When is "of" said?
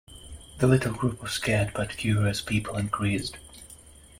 1.21-1.29